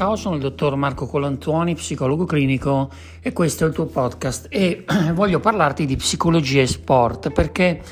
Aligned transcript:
Ciao, 0.00 0.16
sono 0.16 0.36
il 0.36 0.40
dottor 0.40 0.76
Marco 0.76 1.04
Colantuoni, 1.04 1.74
psicologo 1.74 2.24
clinico 2.24 2.88
e 3.20 3.34
questo 3.34 3.64
è 3.64 3.68
il 3.68 3.74
tuo 3.74 3.84
podcast 3.84 4.46
e 4.48 4.86
voglio 5.12 5.40
parlarti 5.40 5.84
di 5.84 5.94
psicologia 5.96 6.62
e 6.62 6.66
sport 6.66 7.28
perché 7.28 7.82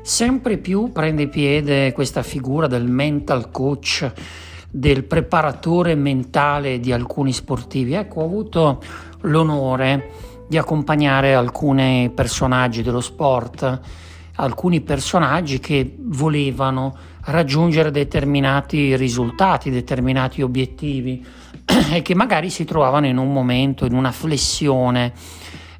sempre 0.00 0.56
più 0.56 0.90
prende 0.90 1.28
piede 1.28 1.92
questa 1.92 2.22
figura 2.22 2.66
del 2.66 2.88
mental 2.88 3.50
coach, 3.50 4.10
del 4.70 5.04
preparatore 5.04 5.94
mentale 5.96 6.80
di 6.80 6.92
alcuni 6.92 7.34
sportivi. 7.34 7.92
Ecco, 7.92 8.22
ho 8.22 8.24
avuto 8.24 8.82
l'onore 9.20 10.12
di 10.48 10.56
accompagnare 10.56 11.34
alcuni 11.34 12.10
personaggi 12.14 12.82
dello 12.82 13.02
sport, 13.02 13.80
alcuni 14.36 14.80
personaggi 14.80 15.58
che 15.60 15.94
volevano 15.98 17.09
raggiungere 17.24 17.90
determinati 17.90 18.96
risultati, 18.96 19.70
determinati 19.70 20.42
obiettivi 20.42 21.24
e 21.92 22.02
che 22.02 22.14
magari 22.14 22.50
si 22.50 22.64
trovavano 22.64 23.06
in 23.06 23.16
un 23.16 23.32
momento, 23.32 23.84
in 23.84 23.94
una 23.94 24.12
flessione 24.12 25.12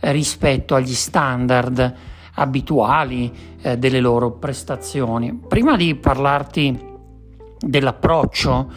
eh, 0.01 0.13
rispetto 0.13 0.75
agli 0.75 0.95
standard 0.95 1.95
abituali 2.35 3.33
eh, 3.63 3.79
delle 3.79 4.01
loro 4.01 4.33
prestazioni. 4.33 5.35
Prima 5.47 5.77
di 5.77 5.95
parlarti 5.95 6.89
dell'approccio, 7.59 8.73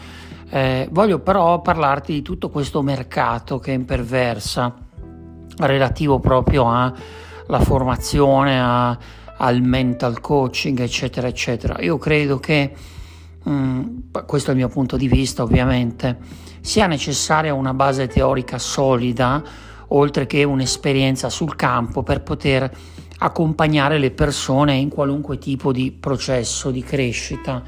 eh, 0.50 0.88
voglio 0.90 1.18
però 1.20 1.60
parlarti 1.60 2.12
di 2.12 2.22
tutto 2.22 2.50
questo 2.50 2.82
mercato 2.82 3.58
che 3.58 3.72
imperversa 3.72 4.74
relativo 5.58 6.18
proprio 6.18 6.68
alla 6.68 7.60
formazione, 7.60 8.60
a, 8.60 8.98
al 9.38 9.60
mental 9.62 10.20
coaching, 10.20 10.78
eccetera, 10.80 11.26
eccetera. 11.26 11.80
Io 11.80 11.98
credo 11.98 12.38
che, 12.38 12.72
mh, 13.42 13.50
mm, 13.50 13.96
questo 14.26 14.50
è 14.50 14.52
il 14.52 14.58
mio 14.58 14.68
punto 14.68 14.96
di 14.96 15.08
vista 15.08 15.42
ovviamente, 15.42 16.18
sia 16.60 16.86
necessaria 16.86 17.52
una 17.54 17.74
base 17.74 18.06
teorica 18.06 18.58
solida, 18.58 19.42
oltre 19.88 20.26
che 20.26 20.44
un'esperienza 20.44 21.28
sul 21.28 21.56
campo 21.56 22.02
per 22.02 22.22
poter 22.22 22.70
accompagnare 23.18 23.98
le 23.98 24.10
persone 24.10 24.74
in 24.74 24.88
qualunque 24.88 25.38
tipo 25.38 25.72
di 25.72 25.92
processo 25.92 26.70
di 26.70 26.82
crescita. 26.82 27.62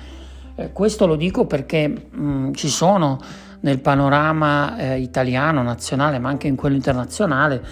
Eh, 0.55 0.73
questo 0.73 1.07
lo 1.07 1.17
dico 1.17 1.47
perché 1.47 1.89
mh, 1.89 2.21
mm, 2.21 2.53
ci 2.55 2.69
sono 2.69 3.19
nel 3.61 3.81
panorama 3.81 4.77
eh, 4.79 5.01
italiano, 5.01 5.63
nazionale, 5.63 6.19
ma 6.19 6.29
anche 6.29 6.47
in 6.47 6.57
quello 6.57 6.77
internazionale, 6.77 7.63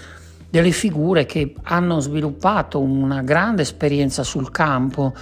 delle 0.55 0.71
figure 0.71 1.27
che 1.27 1.53
hanno 1.65 1.99
sviluppato 1.99 2.79
una 2.79 3.23
grande 3.23 3.63
esperienza 3.63 4.23
sul 4.23 4.53
campo, 4.53 5.13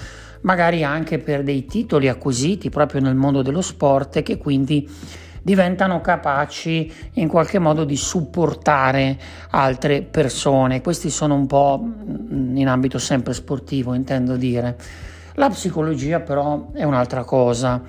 magari 0.42 0.84
anche 0.84 1.16
per 1.16 1.42
dei 1.42 1.64
titoli 1.64 2.08
acquisiti 2.08 2.68
proprio 2.68 3.00
nel 3.00 3.14
mondo 3.14 3.40
dello 3.40 3.62
sport 3.62 4.16
e 4.16 4.22
che 4.22 4.36
quindi 4.36 4.86
diventano 5.40 6.02
capaci 6.02 6.92
in 7.14 7.28
qualche 7.28 7.58
modo 7.58 7.84
di 7.84 7.96
supportare 7.96 9.18
altre 9.52 10.02
persone. 10.02 10.82
Questi 10.82 11.08
sono 11.08 11.34
un 11.34 11.46
po' 11.46 11.82
in 11.82 12.68
ambito 12.68 12.98
sempre 12.98 13.32
sportivo, 13.32 13.94
intendo 13.94 14.36
dire. 14.36 14.76
La 15.36 15.48
psicologia 15.48 16.20
però 16.20 16.72
è 16.74 16.84
un'altra 16.84 17.24
cosa, 17.24 17.80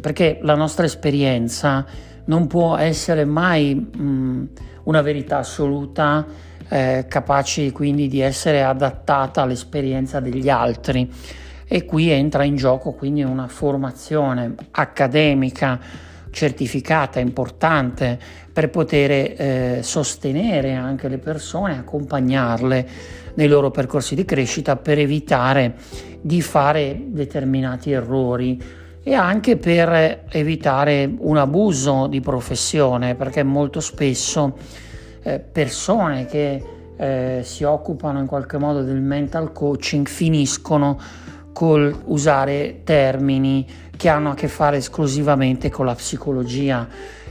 perché 0.00 0.40
la 0.42 0.56
nostra 0.56 0.86
esperienza 0.86 1.86
non 2.24 2.48
può 2.48 2.76
essere 2.76 3.24
mai 3.24 3.76
mh, 3.76 4.48
una 4.82 5.02
verità 5.02 5.38
assoluta 5.38 6.48
eh, 6.70 7.04
capaci 7.08 7.72
quindi 7.72 8.08
di 8.08 8.20
essere 8.20 8.62
adattata 8.62 9.42
all'esperienza 9.42 10.20
degli 10.20 10.48
altri. 10.48 11.10
E 11.66 11.84
qui 11.84 12.10
entra 12.10 12.44
in 12.44 12.56
gioco 12.56 12.92
quindi 12.92 13.22
una 13.22 13.48
formazione 13.48 14.54
accademica 14.70 15.78
certificata 16.30 17.20
importante 17.20 18.18
per 18.52 18.70
poter 18.70 19.10
eh, 19.10 19.78
sostenere 19.82 20.74
anche 20.74 21.08
le 21.08 21.18
persone, 21.18 21.78
accompagnarle 21.78 22.88
nei 23.34 23.48
loro 23.48 23.70
percorsi 23.70 24.14
di 24.14 24.24
crescita 24.24 24.76
per 24.76 24.98
evitare 24.98 25.74
di 26.20 26.40
fare 26.42 27.00
determinati 27.06 27.92
errori 27.92 28.60
e 29.02 29.14
anche 29.14 29.56
per 29.56 30.24
evitare 30.28 31.10
un 31.18 31.36
abuso 31.36 32.06
di 32.06 32.20
professione 32.20 33.14
perché 33.14 33.42
molto 33.42 33.80
spesso 33.80 34.56
eh, 35.22 35.38
persone 35.38 36.26
che 36.26 36.62
eh, 36.96 37.40
si 37.42 37.64
occupano 37.64 38.18
in 38.18 38.26
qualche 38.26 38.58
modo 38.58 38.82
del 38.82 39.00
mental 39.00 39.52
coaching 39.52 40.06
finiscono 40.06 40.98
col 41.52 41.94
usare 42.06 42.80
termini 42.84 43.66
che 43.96 44.08
hanno 44.08 44.30
a 44.30 44.34
che 44.34 44.48
fare 44.48 44.78
esclusivamente 44.78 45.70
con 45.70 45.86
la 45.86 45.94
psicologia 45.94 46.86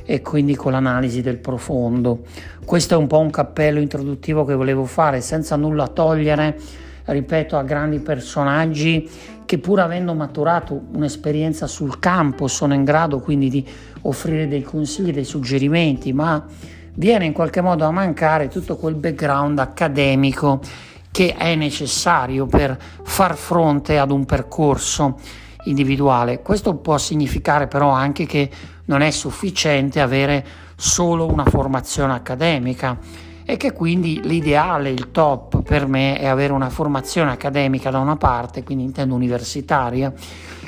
e 0.06 0.22
quindi 0.22 0.56
con 0.56 0.72
l'analisi 0.72 1.22
del 1.22 1.38
profondo. 1.38 2.22
Questo 2.66 2.96
è 2.96 2.98
un 2.98 3.06
po' 3.06 3.20
un 3.20 3.30
cappello 3.30 3.80
introduttivo 3.80 4.44
che 4.44 4.56
volevo 4.56 4.86
fare 4.86 5.22
senza 5.22 5.56
nulla 5.56 5.88
togliere, 5.88 6.58
ripeto, 7.06 7.58
a 7.58 7.64
grandi 7.64 8.00
personaggi 8.00 9.08
che 9.46 9.58
pur 9.58 9.80
avendo 9.80 10.14
maturato 10.14 10.80
un'esperienza 10.94 11.66
sul 11.66 12.00
campo 12.00 12.48
sono 12.48 12.74
in 12.74 12.84
grado 12.84 13.20
quindi 13.20 13.50
di 13.50 13.66
offrire 14.02 14.48
dei 14.48 14.62
consigli, 14.62 15.12
dei 15.12 15.24
suggerimenti, 15.24 16.14
ma 16.14 16.46
viene 17.00 17.24
in 17.26 17.32
qualche 17.32 17.62
modo 17.62 17.86
a 17.86 17.92
mancare 17.92 18.50
tutto 18.50 18.76
quel 18.76 18.96
background 18.96 19.58
accademico 19.58 20.60
che 21.12 21.34
è 21.36 21.56
necessario 21.56 22.46
per 22.46 22.78
far 23.04 23.38
fronte 23.38 23.98
ad 23.98 24.12
un 24.12 24.26
percorso 24.26 25.18
individuale. 25.64 26.42
Questo 26.42 26.76
può 26.76 26.98
significare 26.98 27.68
però 27.68 27.90
anche 27.90 28.26
che 28.26 28.50
non 28.86 29.02
è 29.02 29.12
sufficiente 29.12 30.02
avere 30.02 30.46
solo 30.76 31.26
una 31.26 31.46
formazione 31.46 32.14
accademica 32.14 32.98
e 33.46 33.56
che 33.56 33.72
quindi 33.72 34.20
l'ideale, 34.22 34.90
il 34.90 35.10
top 35.12 35.62
per 35.62 35.88
me 35.88 36.20
è 36.20 36.28
avere 36.28 36.52
una 36.52 36.70
formazione 36.70 37.32
accademica 37.32 37.90
da 37.90 38.00
una 38.00 38.18
parte, 38.18 38.64
quindi 38.64 38.84
intendo 38.84 39.16
universitaria, 39.16 40.14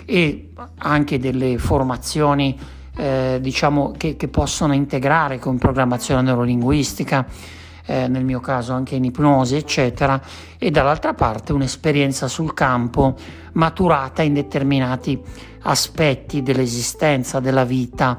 e 0.06 0.52
anche 0.78 1.20
delle 1.20 1.58
formazioni 1.58 2.58
eh, 2.96 3.40
diciamo 3.42 3.94
che, 3.98 4.16
che, 4.16 4.28
possono 4.28 4.74
integrare 4.74 5.40
con 5.40 5.58
programmazione 5.58 6.22
neurolinguistica, 6.22 7.26
eh, 7.86 8.08
nel 8.08 8.24
mio 8.24 8.40
caso 8.40 8.74
anche 8.74 8.96
in 8.96 9.06
ipnosi, 9.06 9.56
eccetera, 9.56 10.22
e 10.58 10.72
dall'altra 10.72 11.14
parte 11.14 11.54
un'esperienza 11.54 12.28
sul 12.28 12.54
campo 12.54 13.16
maturata 13.54 14.22
in 14.22 14.34
determinati 14.34 15.20
aspetti 15.64 16.42
dell'esistenza, 16.42 17.40
della 17.40 17.66
vita, 17.66 18.18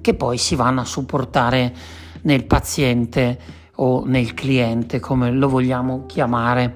che 0.00 0.14
poi 0.14 0.38
si 0.38 0.54
vanno 0.54 0.80
a 0.80 0.84
supportare 0.84 1.74
nel 2.22 2.44
paziente 2.44 3.38
o 3.76 4.04
nel 4.04 4.34
cliente, 4.34 5.00
come 5.00 5.30
lo 5.30 5.48
vogliamo 5.48 6.04
chiamare. 6.06 6.74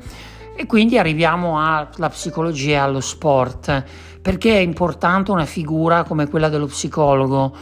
E 0.55 0.67
quindi 0.67 0.99
arriviamo 0.99 1.59
alla 1.59 2.09
psicologia 2.11 2.73
e 2.73 2.77
allo 2.77 3.01
sport 3.01 3.85
perché 4.23 4.57
è 4.57 4.61
importante 4.61 5.33
una 5.33 5.45
figura 5.45 6.05
come 6.05 6.29
quella 6.29 6.49
dello 6.49 6.67
psicologo 6.67 7.55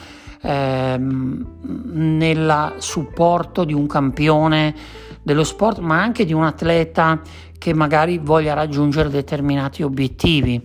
ehm, 0.42 1.46
nel 1.92 2.74
supporto 2.78 3.64
di 3.64 3.72
un 3.72 3.86
campione 3.86 4.74
dello 5.22 5.44
sport, 5.44 5.78
ma 5.78 6.00
anche 6.00 6.24
di 6.24 6.34
un 6.34 6.44
atleta 6.44 7.20
che 7.56 7.74
magari 7.74 8.18
voglia 8.18 8.54
raggiungere 8.54 9.08
determinati 9.08 9.82
obiettivi. 9.82 10.60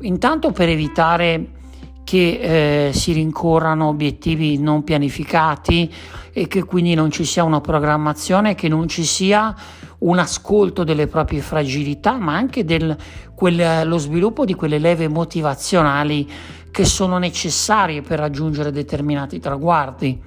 Intanto 0.00 0.50
per 0.50 0.68
evitare 0.68 1.60
che 2.04 2.88
eh, 2.88 2.92
si 2.92 3.12
rincorrano 3.12 3.86
obiettivi 3.86 4.58
non 4.58 4.82
pianificati 4.82 5.90
e 6.32 6.48
che 6.48 6.64
quindi 6.64 6.94
non 6.94 7.10
ci 7.10 7.24
sia 7.24 7.44
una 7.44 7.60
programmazione, 7.60 8.54
che 8.54 8.68
non 8.68 8.88
ci 8.88 9.04
sia 9.04 9.54
un 10.02 10.18
ascolto 10.18 10.84
delle 10.84 11.06
proprie 11.06 11.40
fragilità, 11.40 12.16
ma 12.18 12.34
anche 12.34 12.64
del, 12.64 12.96
quel, 13.34 13.86
lo 13.86 13.98
sviluppo 13.98 14.44
di 14.44 14.54
quelle 14.54 14.78
leve 14.78 15.08
motivazionali 15.08 16.28
che 16.70 16.84
sono 16.84 17.18
necessarie 17.18 18.02
per 18.02 18.18
raggiungere 18.18 18.72
determinati 18.72 19.38
traguardi, 19.38 20.20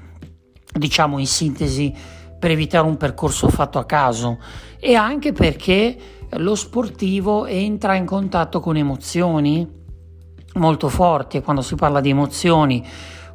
diciamo 0.71 1.17
in 1.19 1.27
sintesi 1.27 1.93
per 2.37 2.51
evitare 2.51 2.87
un 2.87 2.97
percorso 2.97 3.49
fatto 3.49 3.79
a 3.79 3.85
caso. 3.85 4.39
E 4.79 4.95
anche 4.95 5.33
perché 5.33 5.97
lo 6.37 6.55
sportivo 6.55 7.45
entra 7.45 7.95
in 7.95 8.05
contatto 8.05 8.59
con 8.59 8.77
emozioni 8.77 9.67
molto 10.55 10.87
forti 10.89 11.37
e 11.37 11.41
quando 11.41 11.61
si 11.61 11.75
parla 11.75 11.99
di 11.99 12.09
emozioni, 12.09 12.85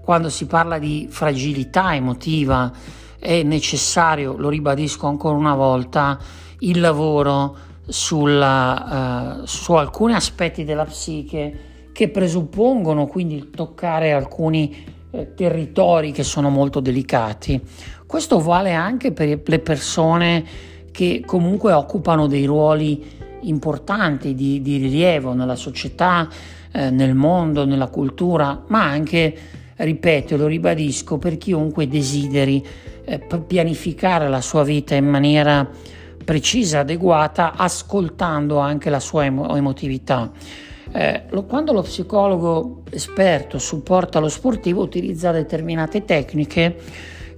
quando 0.02 0.31
si 0.31 0.46
parla 0.46 0.78
di 0.78 1.06
fragilità 1.10 1.94
emotiva, 1.94 2.72
è 3.20 3.43
necessario, 3.43 4.37
lo 4.37 4.49
ribadisco 4.49 5.06
ancora 5.06 5.37
una 5.37 5.55
volta, 5.55 6.19
il 6.61 6.81
lavoro 6.81 7.56
sulla, 7.87 9.40
uh, 9.43 9.46
su 9.46 9.75
alcuni 9.75 10.14
aspetti 10.14 10.64
della 10.64 10.84
psiche 10.84 11.69
che 11.93 12.08
presuppongono 12.08 13.06
quindi 13.06 13.50
toccare 13.50 14.12
alcuni 14.12 14.84
eh, 15.11 15.34
territori 15.34 16.12
che 16.12 16.22
sono 16.22 16.49
molto 16.49 16.81
delicati. 16.81 17.61
Questo 18.06 18.40
vale 18.40 18.72
anche 18.72 19.12
per 19.12 19.40
le 19.44 19.58
persone 19.58 20.44
che 20.90 21.22
comunque 21.26 21.72
occupano 21.72 22.26
dei 22.26 22.46
ruoli 22.46 23.19
importanti 23.43 24.34
di, 24.34 24.62
di 24.62 24.78
rilievo 24.78 25.32
nella 25.32 25.56
società, 25.56 26.28
eh, 26.72 26.90
nel 26.90 27.14
mondo, 27.14 27.64
nella 27.64 27.88
cultura, 27.88 28.62
ma 28.69 28.84
anche 28.84 29.37
ripeto, 29.85 30.37
lo 30.37 30.47
ribadisco, 30.47 31.19
per 31.19 31.38
chiunque 31.38 31.88
desideri 31.88 32.65
eh, 33.05 33.19
pianificare 33.47 34.29
la 34.29 34.41
sua 34.41 34.62
vita 34.62 34.94
in 34.94 35.06
maniera 35.06 35.69
precisa, 36.25 36.81
adeguata, 36.81 37.55
ascoltando 37.56 38.59
anche 38.59 38.91
la 38.91 39.00
sua 39.00 39.25
emo- 39.25 39.56
emotività. 39.56 40.31
Eh, 40.93 41.23
lo, 41.31 41.44
quando 41.44 41.73
lo 41.73 41.82
psicologo 41.82 42.82
esperto 42.91 43.59
supporta 43.59 44.19
lo 44.19 44.29
sportivo 44.29 44.82
utilizza 44.82 45.31
determinate 45.31 46.05
tecniche 46.05 46.77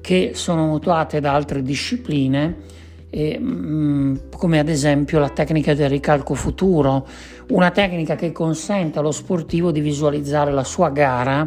che 0.01 0.31
sono 0.35 0.67
mutuate 0.67 1.21
da 1.21 1.35
altre 1.35 1.63
discipline 1.63 2.71
eh, 3.15 3.39
come 4.35 4.59
ad 4.59 4.71
esempio 4.71 5.19
la 5.19 5.29
tecnica 5.29 5.75
del 5.75 5.91
ricalco 5.91 6.33
futuro, 6.33 7.07
una 7.49 7.71
tecnica 7.71 8.15
che 8.17 8.33
consente 8.33 8.99
allo 8.99 9.13
sportivo 9.13 9.71
di 9.71 9.81
visualizzare 9.81 10.51
la 10.51 10.65
sua 10.65 10.89
gara 10.89 11.47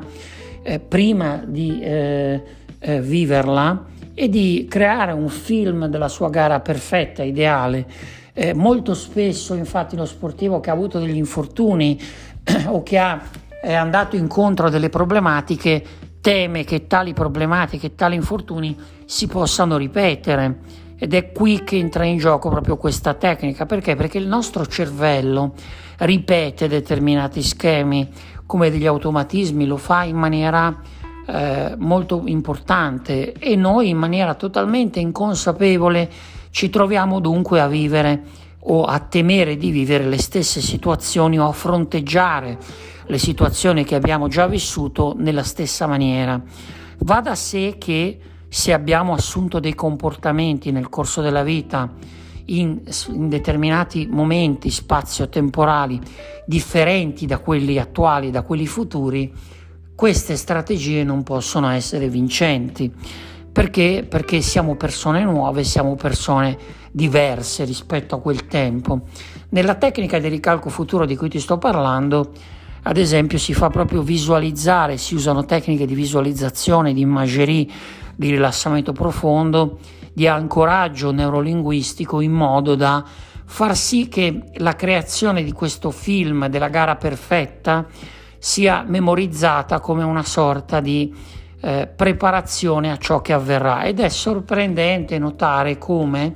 eh, 0.65 0.79
prima 0.79 1.43
di 1.45 1.79
eh, 1.79 2.43
eh, 2.79 2.99
viverla 2.99 3.85
e 4.15 4.29
di 4.29 4.65
creare 4.67 5.11
un 5.11 5.29
film 5.29 5.85
della 5.85 6.07
sua 6.07 6.29
gara 6.29 6.59
perfetta, 6.59 7.21
ideale. 7.21 7.85
Eh, 8.33 8.55
molto 8.55 8.95
spesso 8.95 9.53
infatti 9.53 9.95
lo 9.95 10.05
sportivo 10.05 10.59
che 10.59 10.71
ha 10.71 10.73
avuto 10.73 10.97
degli 10.97 11.15
infortuni 11.15 12.01
o 12.65 12.81
che 12.81 12.97
ha, 12.97 13.21
è 13.61 13.73
andato 13.73 14.15
incontro 14.15 14.67
a 14.67 14.69
delle 14.71 14.89
problematiche 14.89 15.83
teme 16.19 16.63
che 16.63 16.87
tali 16.87 17.13
problematiche, 17.13 17.93
tali 17.93 18.15
infortuni 18.15 18.75
si 19.05 19.27
possano 19.27 19.77
ripetere 19.77 20.57
ed 20.97 21.13
è 21.13 21.31
qui 21.31 21.63
che 21.63 21.77
entra 21.77 22.05
in 22.05 22.17
gioco 22.17 22.49
proprio 22.49 22.77
questa 22.77 23.13
tecnica. 23.13 23.65
Perché? 23.65 23.95
Perché 23.95 24.17
il 24.17 24.27
nostro 24.27 24.65
cervello 24.65 25.53
ripete 25.97 26.67
determinati 26.67 27.41
schemi 27.41 28.09
come 28.45 28.69
degli 28.69 28.85
automatismi, 28.85 29.65
lo 29.65 29.77
fa 29.77 30.03
in 30.03 30.15
maniera 30.15 30.81
eh, 31.27 31.75
molto 31.77 32.23
importante 32.25 33.33
e 33.33 33.55
noi 33.55 33.89
in 33.89 33.97
maniera 33.97 34.35
totalmente 34.35 34.99
inconsapevole 34.99 36.09
ci 36.51 36.69
troviamo 36.69 37.19
dunque 37.19 37.59
a 37.59 37.67
vivere 37.67 38.43
o 38.67 38.83
a 38.83 38.99
temere 38.99 39.57
di 39.57 39.71
vivere 39.71 40.05
le 40.05 40.19
stesse 40.19 40.61
situazioni 40.61 41.39
o 41.39 41.47
a 41.47 41.51
fronteggiare 41.51 42.57
le 43.07 43.17
situazioni 43.17 43.83
che 43.83 43.95
abbiamo 43.95 44.27
già 44.27 44.47
vissuto 44.47 45.13
nella 45.17 45.43
stessa 45.43 45.87
maniera. 45.87 46.41
Va 46.99 47.21
da 47.21 47.35
sé 47.35 47.75
che 47.77 48.19
se 48.55 48.71
abbiamo 48.71 49.11
assunto 49.11 49.59
dei 49.59 49.75
comportamenti 49.75 50.71
nel 50.71 50.87
corso 50.87 51.19
della 51.19 51.43
vita 51.43 51.91
in, 52.45 52.79
in 53.09 53.27
determinati 53.27 54.07
momenti 54.09 54.69
spazio-temporali 54.69 55.99
differenti 56.45 57.25
da 57.25 57.39
quelli 57.39 57.77
attuali, 57.79 58.31
da 58.31 58.43
quelli 58.43 58.65
futuri, 58.65 59.29
queste 59.93 60.37
strategie 60.37 61.03
non 61.03 61.23
possono 61.23 61.67
essere 61.67 62.07
vincenti. 62.07 62.89
Perché? 63.51 64.05
Perché 64.07 64.39
siamo 64.39 64.77
persone 64.77 65.25
nuove, 65.25 65.65
siamo 65.65 65.95
persone 65.95 66.57
diverse 66.93 67.65
rispetto 67.65 68.15
a 68.15 68.21
quel 68.21 68.47
tempo. 68.47 69.01
Nella 69.49 69.75
tecnica 69.75 70.17
di 70.17 70.29
ricalco 70.29 70.69
futuro 70.69 71.05
di 71.05 71.17
cui 71.17 71.27
ti 71.27 71.41
sto 71.41 71.57
parlando, 71.57 72.31
ad 72.83 72.95
esempio, 72.95 73.37
si 73.37 73.53
fa 73.53 73.69
proprio 73.69 74.01
visualizzare, 74.01 74.95
si 74.95 75.13
usano 75.13 75.43
tecniche 75.43 75.85
di 75.85 75.95
visualizzazione, 75.95 76.93
di 76.93 77.01
imagerie 77.01 77.67
di 78.15 78.29
rilassamento 78.29 78.91
profondo, 78.91 79.79
di 80.13 80.27
ancoraggio 80.27 81.11
neurolinguistico 81.11 82.21
in 82.21 82.31
modo 82.31 82.75
da 82.75 83.03
far 83.45 83.75
sì 83.75 84.07
che 84.07 84.51
la 84.55 84.75
creazione 84.75 85.43
di 85.43 85.51
questo 85.51 85.91
film 85.91 86.47
della 86.47 86.69
gara 86.69 86.95
perfetta 86.95 87.85
sia 88.37 88.83
memorizzata 88.87 89.79
come 89.79 90.03
una 90.03 90.23
sorta 90.23 90.79
di 90.79 91.13
eh, 91.61 91.87
preparazione 91.87 92.91
a 92.91 92.97
ciò 92.97 93.21
che 93.21 93.33
avverrà. 93.33 93.83
Ed 93.83 93.99
è 93.99 94.09
sorprendente 94.09 95.17
notare 95.17 95.77
come 95.77 96.35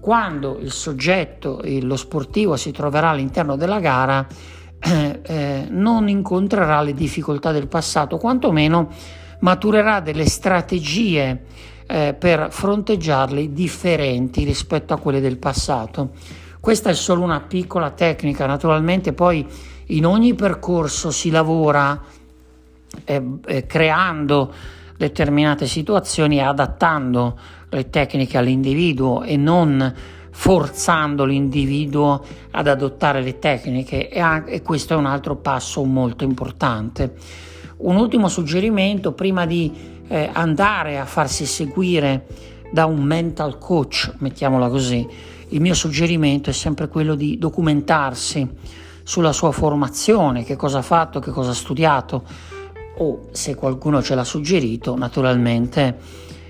quando 0.00 0.58
il 0.58 0.72
soggetto, 0.72 1.60
lo 1.82 1.96
sportivo 1.96 2.56
si 2.56 2.72
troverà 2.72 3.10
all'interno 3.10 3.56
della 3.56 3.80
gara 3.80 4.26
eh, 4.80 5.20
eh, 5.22 5.66
non 5.68 6.08
incontrerà 6.08 6.80
le 6.80 6.94
difficoltà 6.94 7.52
del 7.52 7.68
passato, 7.68 8.16
quantomeno 8.16 8.88
maturerà 9.40 10.00
delle 10.00 10.26
strategie 10.26 11.44
eh, 11.86 12.14
per 12.18 12.48
fronteggiarli 12.50 13.52
differenti 13.52 14.44
rispetto 14.44 14.94
a 14.94 14.98
quelle 14.98 15.20
del 15.20 15.38
passato. 15.38 16.10
Questa 16.60 16.90
è 16.90 16.94
solo 16.94 17.22
una 17.22 17.40
piccola 17.40 17.90
tecnica, 17.90 18.46
naturalmente 18.46 19.12
poi 19.12 19.46
in 19.86 20.06
ogni 20.06 20.34
percorso 20.34 21.10
si 21.10 21.30
lavora 21.30 22.00
eh, 23.04 23.22
eh, 23.46 23.66
creando 23.66 24.52
determinate 24.96 25.66
situazioni 25.66 26.36
e 26.36 26.42
adattando 26.42 27.38
le 27.70 27.88
tecniche 27.88 28.36
all'individuo 28.36 29.22
e 29.22 29.36
non 29.36 29.94
forzando 30.30 31.24
l'individuo 31.24 32.24
ad 32.50 32.66
adottare 32.66 33.22
le 33.22 33.38
tecniche 33.38 34.08
e, 34.08 34.20
anche, 34.20 34.52
e 34.52 34.62
questo 34.62 34.94
è 34.94 34.96
un 34.96 35.06
altro 35.06 35.36
passo 35.36 35.82
molto 35.84 36.24
importante. 36.24 37.14
Un 37.82 37.96
ultimo 37.96 38.28
suggerimento 38.28 39.12
prima 39.12 39.46
di 39.46 39.72
eh, 40.06 40.28
andare 40.34 40.98
a 40.98 41.06
farsi 41.06 41.46
seguire 41.46 42.26
da 42.70 42.84
un 42.84 43.02
mental 43.02 43.56
coach, 43.56 44.12
mettiamola 44.18 44.68
così, 44.68 45.08
il 45.48 45.60
mio 45.62 45.72
suggerimento 45.72 46.50
è 46.50 46.52
sempre 46.52 46.88
quello 46.88 47.14
di 47.14 47.38
documentarsi 47.38 48.46
sulla 49.02 49.32
sua 49.32 49.50
formazione, 49.50 50.44
che 50.44 50.56
cosa 50.56 50.78
ha 50.78 50.82
fatto, 50.82 51.20
che 51.20 51.30
cosa 51.30 51.52
ha 51.52 51.54
studiato 51.54 52.24
o 52.98 53.28
se 53.30 53.54
qualcuno 53.54 54.02
ce 54.02 54.14
l'ha 54.14 54.24
suggerito, 54.24 54.94
naturalmente 54.94 55.96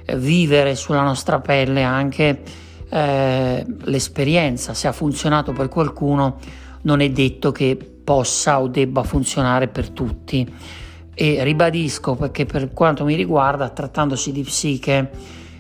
eh, 0.05 0.17
vivere 0.19 0.75
sulla 0.75 1.03
nostra 1.03 1.38
pelle 1.38 1.85
anche 1.85 2.43
eh, 2.88 3.65
l'esperienza, 3.82 4.75
se 4.75 4.88
ha 4.88 4.93
funzionato 4.93 5.53
per 5.53 5.69
qualcuno 5.69 6.38
non 6.82 7.00
è 7.00 7.09
detto 7.11 7.53
che 7.53 7.77
possa 7.77 8.61
o 8.61 8.67
debba 8.67 9.05
funzionare 9.05 9.69
per 9.69 9.91
tutti 9.91 10.88
e 11.15 11.43
ribadisco 11.45 12.15
perché 12.15 12.47
per 12.47 12.73
quanto 12.73 13.05
mi 13.05 13.15
riguarda, 13.15 13.69
trattandosi 13.69 14.33
di 14.33 14.43
psiche, 14.43 15.11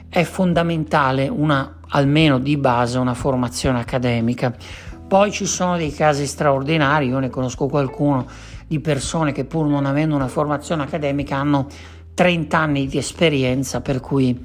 è 0.08 0.22
fondamentale 0.24 1.28
una, 1.28 1.78
almeno 1.88 2.38
di 2.38 2.56
base, 2.56 2.98
una 2.98 3.14
formazione 3.14 3.80
accademica. 3.80 4.54
Poi 5.06 5.30
ci 5.32 5.46
sono 5.46 5.76
dei 5.76 5.92
casi 5.92 6.26
straordinari, 6.26 7.08
io 7.08 7.18
ne 7.18 7.30
conosco 7.30 7.66
qualcuno 7.66 8.26
di 8.66 8.78
persone 8.80 9.32
che 9.32 9.44
pur 9.44 9.66
non 9.66 9.86
avendo 9.86 10.14
una 10.14 10.28
formazione 10.28 10.82
accademica 10.82 11.36
hanno 11.36 11.66
30 12.14 12.58
anni 12.58 12.86
di 12.86 12.98
esperienza, 12.98 13.80
per 13.80 14.00
cui 14.00 14.38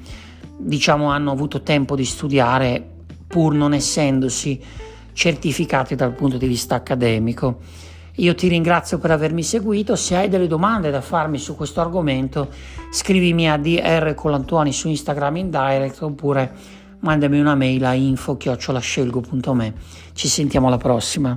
diciamo 0.58 1.10
hanno 1.10 1.30
avuto 1.30 1.62
tempo 1.62 1.94
di 1.94 2.04
studiare 2.04 2.84
pur 3.26 3.54
non 3.54 3.74
essendosi 3.74 4.60
certificati 5.12 5.94
dal 5.94 6.12
punto 6.12 6.36
di 6.36 6.46
vista 6.46 6.74
accademico. 6.74 7.60
Io 8.16 8.34
ti 8.34 8.48
ringrazio 8.48 8.98
per 8.98 9.10
avermi 9.10 9.42
seguito, 9.42 9.94
se 9.94 10.16
hai 10.16 10.28
delle 10.28 10.46
domande 10.46 10.90
da 10.90 11.02
farmi 11.02 11.38
su 11.38 11.54
questo 11.54 11.80
argomento 11.80 12.48
scrivimi 12.90 13.50
a 13.50 13.58
dr 13.58 14.14
colantuani 14.14 14.72
su 14.72 14.88
Instagram 14.88 15.36
in 15.36 15.50
direct 15.50 16.00
oppure 16.00 16.52
mandami 17.00 17.38
una 17.38 17.54
mail 17.54 17.84
a 17.84 17.92
info-scelgo.me. 17.92 19.74
Ci 20.14 20.28
sentiamo 20.28 20.68
alla 20.68 20.78
prossima. 20.78 21.36